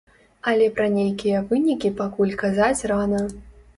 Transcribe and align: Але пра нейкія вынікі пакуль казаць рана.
Але 0.51 0.69
пра 0.79 0.87
нейкія 0.95 1.43
вынікі 1.51 1.93
пакуль 2.03 2.33
казаць 2.45 2.87
рана. 2.93 3.21